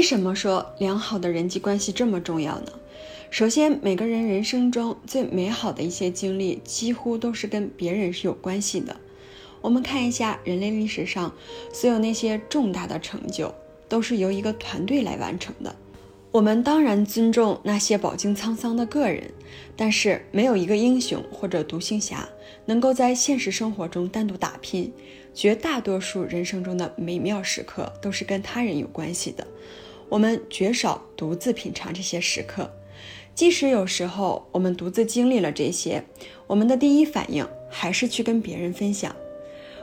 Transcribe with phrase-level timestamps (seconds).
[0.00, 2.72] 为什么说良好的人际关系这么重要呢？
[3.30, 8.96] 首先，每个人人生中最美好的一些经历，几乎都是跟别人是有关系的。
[9.60, 11.34] 我们看一下人类历史上
[11.70, 13.54] 所有那些重大的成就，
[13.90, 15.76] 都是由一个团队来完成的。
[16.30, 19.30] 我们当然尊重那些饱经沧桑的个人，
[19.76, 22.26] 但是没有一个英雄或者独行侠
[22.64, 24.90] 能够在现实生活中单独打拼。
[25.32, 29.46] 绝大多数人生中的美妙时刻都是跟他人有关系的，
[30.10, 32.70] 我们绝少独自品尝这些时刻。
[33.34, 36.04] 即使有时候我们独自经历了这些，
[36.46, 39.16] 我们的第一反应还是去跟别人分享。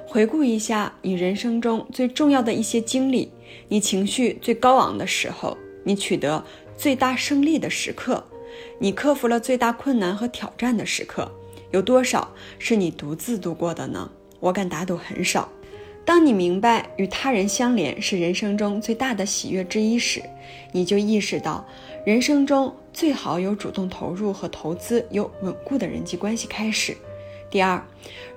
[0.06, 3.32] 回顾一下你人生中最重要的一些经历，
[3.70, 6.44] 你情绪最高昂的时候，你取得
[6.78, 8.23] 最大胜利的时刻，
[8.80, 11.32] 你克服了最大困难和挑战的时刻，
[11.72, 14.12] 有多少是你独自度过的呢？
[14.40, 15.50] 我敢打赌很少。
[16.08, 20.24] 当你明白与他人相连是人生中最大的喜悦之一时，
[20.72, 21.68] 你就意识到
[22.06, 26.96] 人生中最好有主动投入和投资有稳固的人际关系开始。
[27.52, 27.86] 第二，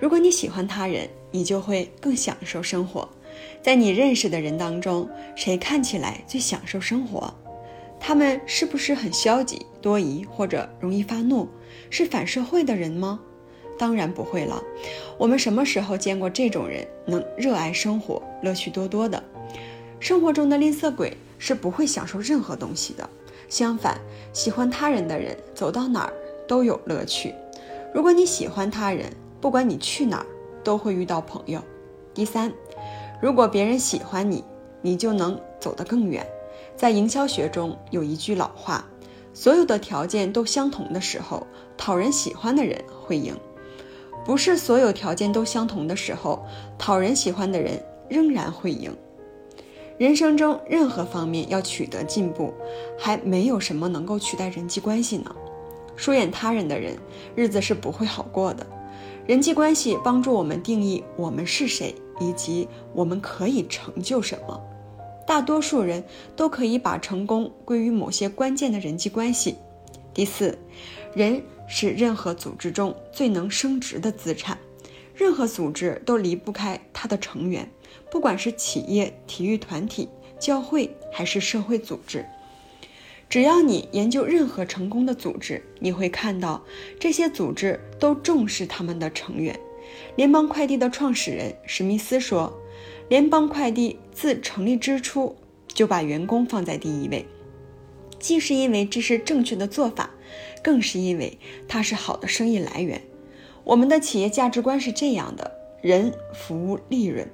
[0.00, 3.08] 如果你喜欢他人，你就会更享受生活。
[3.62, 7.32] 在你认识的人当中，谁看起来最享受生活？
[8.00, 11.48] 他们是不是很消极、多疑或者容易发怒？
[11.88, 13.20] 是反社会的人吗？
[13.80, 14.62] 当然不会了。
[15.16, 19.22] 我们什么时候见过这种人能热爱生活、乐趣多多的？
[19.98, 23.08] 生活中的吝啬鬼是不会享受任何东西的。
[23.48, 23.98] 相反，
[24.34, 26.12] 喜欢他人的人走到哪儿
[26.46, 27.34] 都有乐趣。
[27.94, 30.26] 如果你喜欢他人，不管你去哪儿
[30.62, 31.62] 都会遇到朋友。
[32.12, 32.52] 第三，
[33.22, 34.44] 如果别人喜欢你，
[34.82, 36.26] 你就能走得更远。
[36.76, 38.84] 在营销学中有一句老话：
[39.32, 41.46] 所有的条件都相同的时候，
[41.78, 43.34] 讨人喜欢的人会赢。
[44.24, 46.44] 不是所有条件都相同的时候，
[46.78, 48.94] 讨人喜欢的人仍然会赢。
[49.98, 52.54] 人生中任何方面要取得进步，
[52.98, 55.34] 还没有什么能够取代人际关系呢。
[55.96, 56.96] 疏远他人的人，
[57.34, 58.66] 日子是不会好过的。
[59.26, 64.60] 人际关系帮助我们定义我们是谁，以及我们可以成就什么。
[65.26, 66.02] 大多数人
[66.34, 69.56] 都可以把成功归于某些关键的人际关系。
[70.14, 70.58] 第四，
[71.14, 71.42] 人。
[71.70, 74.58] 是任何组织中最能升值的资产，
[75.14, 77.70] 任何组织都离不开它的成员，
[78.10, 82.26] 不管是企业、体育团体、教会还是社会组织。
[83.28, 86.60] 只要你研究任何成功的组织，你会看到
[86.98, 89.58] 这些组织都重视他们的成员。
[90.16, 92.52] 联邦快递的创始人史密斯说
[93.08, 95.36] ：“联邦快递自成立之初
[95.68, 97.24] 就把员工放在第一位，
[98.18, 100.10] 既是因为这是正确的做法。”
[100.62, 101.38] 更是因为
[101.68, 103.00] 它是好的生意来源。
[103.64, 105.50] 我们的企业价值观是这样的：
[105.82, 107.28] 人、服务、利润。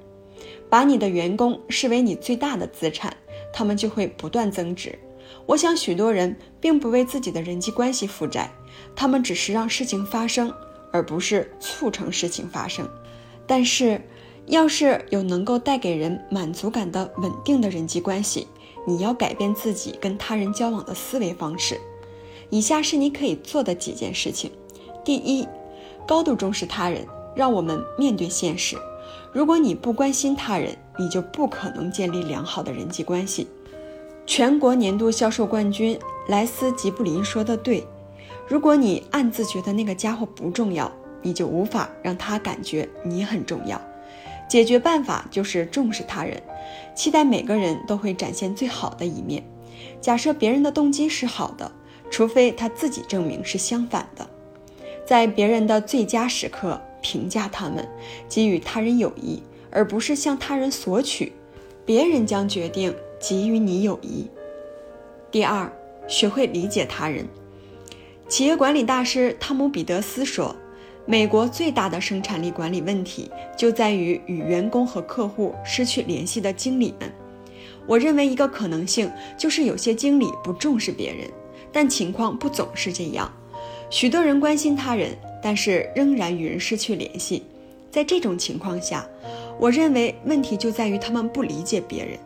[0.69, 3.15] 把你的员工视为你最大的资产，
[3.53, 4.97] 他们就会不断增值。
[5.45, 8.51] 我想许多人并不为自己的人际关系负债，
[8.95, 10.53] 他们只是让事情发生，
[10.91, 12.87] 而不是促成事情发生。
[13.45, 14.01] 但是，
[14.47, 18.47] 要是有能够带给人满足感的稳定的人际关系，
[18.85, 21.79] 你要改变自己跟他人交往的思维方式。
[22.49, 24.51] 以下是你可以做的几件事情：
[25.03, 25.47] 第一，
[26.07, 28.77] 高度重视他人，让我们面对现实。
[29.33, 33.47] 如果你不关心他人，你就不可能建立良好的人际关系。
[34.25, 35.97] 全国年度销售冠军
[36.27, 37.85] 莱斯吉布林说的对：
[38.47, 40.91] 如果你暗自觉得那个家伙不重要，
[41.21, 43.79] 你就无法让他感觉你很重要。
[44.49, 46.41] 解决办法就是重视他人，
[46.95, 49.43] 期待每个人都会展现最好的一面。
[49.99, 51.69] 假设别人的动机是好的。
[52.09, 54.27] 除非他自己证明是相反的，
[55.05, 57.87] 在别人的最佳时刻评价他们，
[58.27, 61.31] 给予他人友谊，而不是向他人索取，
[61.85, 64.27] 别人将决定给予你友谊。
[65.29, 65.71] 第二，
[66.07, 67.27] 学会理解他人。
[68.27, 70.55] 企业管理大师汤姆·彼得斯说
[71.05, 77.11] ：“美国最大的生产力管理问题就在于与员工和客户失去联系的经理们。”
[77.87, 81.29] 我认为一个可能性就是有些经理不重视别人。
[81.71, 83.31] 但情况不总是这样，
[83.89, 87.43] 许多人关心他人，但是仍然与人失去联系。
[87.89, 89.07] 在这种情况下，
[89.59, 92.17] 我认为问题就在于他们不理解别人。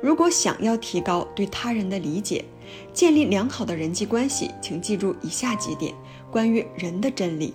[0.00, 2.44] 如果想要提高对他人的理解，
[2.92, 5.94] 建立良好的人际关系，请记住以下几点
[6.30, 7.54] 关于人的真理：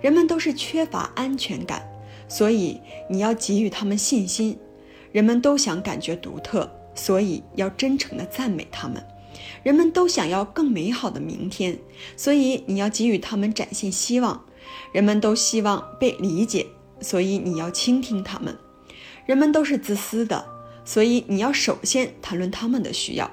[0.00, 1.86] 人们都是缺乏安全感，
[2.28, 2.80] 所以
[3.10, 4.54] 你要给予他们信心；
[5.12, 9.04] 人们都想感觉独特，所以要真诚地赞美他们。
[9.62, 11.78] 人们都想要更美好的明天，
[12.16, 14.44] 所以你要给予他们展现希望。
[14.92, 16.66] 人们都希望被理解，
[17.00, 18.56] 所以你要倾听他们。
[19.24, 20.46] 人们都是自私的，
[20.84, 23.30] 所以你要首先谈论他们的需要。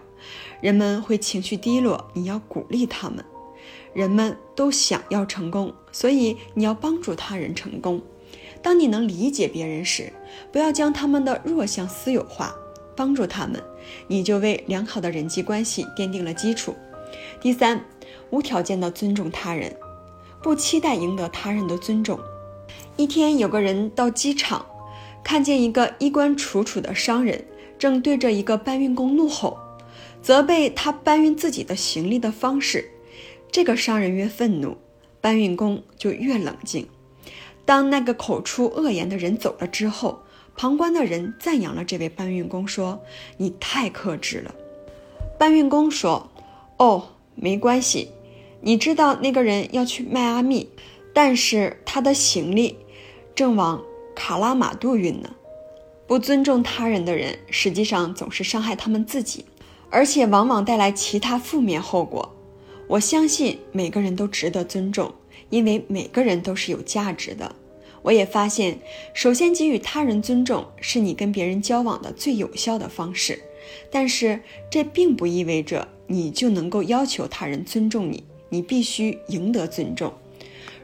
[0.61, 3.23] 人们会情绪低落，你要鼓励他们。
[3.93, 8.01] 人们都想要成功，所以你要帮助他人成功。
[8.61, 10.11] 当你能理解别人时，
[10.51, 12.55] 不要将他们的弱项私有化，
[12.95, 13.61] 帮助他们，
[14.07, 16.75] 你就为良好的人际关系奠定了基础。
[17.39, 17.83] 第三，
[18.29, 19.75] 无条件的尊重他人，
[20.41, 22.19] 不期待赢得他人的尊重。
[22.95, 24.65] 一天，有个人到机场，
[25.23, 27.45] 看见一个衣冠楚楚的商人
[27.77, 29.57] 正对着一个搬运工怒吼，
[30.21, 32.89] 责备他搬运自己的行李的方式。
[33.51, 34.77] 这个商人越愤怒，
[35.21, 36.87] 搬运工就越冷静。
[37.65, 40.23] 当那个口出恶言的人走了之后，
[40.55, 43.01] 旁观的人赞扬了这位搬运工，说
[43.37, 44.53] ：“你太克制了。”
[45.37, 46.29] 搬运工说
[46.77, 48.09] ：“哦，没关系。
[48.61, 50.69] 你知道那个人要去迈阿密，
[51.13, 52.77] 但是他的行李
[53.35, 53.83] 正往
[54.15, 55.29] 卡拉马杜运呢。
[56.07, 59.45] 不尊重他人的人，实际上总是伤害他们自己，
[59.89, 62.29] 而且往往带来其他负面后果。”
[62.87, 65.11] 我相信每个人都值得尊重，
[65.49, 67.55] 因为每个人都是有价值的。
[68.03, 68.77] 我也发现，
[69.13, 73.41] 首先给予他人尊重是你跟别人交往的最有效的方式。
[73.89, 74.39] 但是
[74.69, 80.13] 这并不意味着你就能够要求他人尊重你，你必须赢得尊重。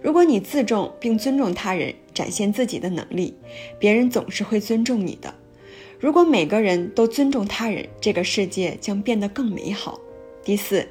[0.02, 3.36] 如果你自重并尊重他人，展现自己的能力，
[3.78, 5.36] 别人总是会尊重你的。
[6.00, 10.00] 如果每个人都尊重他人，这个世界将变得更美好。
[10.44, 10.88] 第四。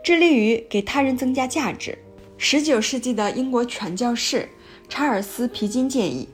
[0.00, 1.98] 致力于给他人增加价值。
[2.38, 4.48] 十九世纪的英国传教士
[4.88, 6.28] 查尔斯·皮金建议，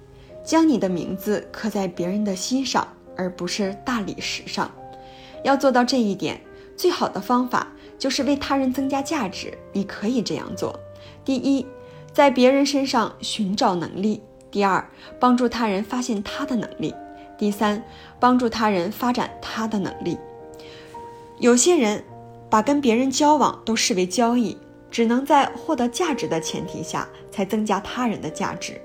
[0.44, 2.86] 将你的名字刻在别人的心上，
[3.16, 4.70] 而不是大理石上。
[5.42, 6.40] 要做到这一点，
[6.76, 7.66] 最好的方法
[7.98, 9.56] 就是为他人增加价值。
[9.72, 10.78] 你可以这样做：
[11.24, 11.66] 第一，
[12.12, 14.20] 在别人身上寻找能力；
[14.50, 16.92] 第二，帮助他人发现他的能力；
[17.36, 17.82] 第三，
[18.18, 20.16] 帮助他人发展他的能力。
[21.38, 22.04] 有些人。
[22.50, 24.56] 把跟别人交往都视为交易，
[24.94, 28.80] 只能在获得价值的前提下才增加他人的价值。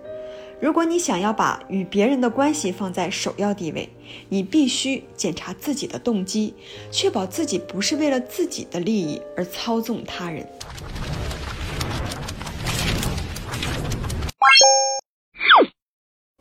[0.60, 3.88] 如果你想要把与别人的关系放在首要地位，
[4.28, 6.56] 你必须检查自己的动机，
[6.90, 10.44] 确保自己不是为了自己的利益而操纵他人。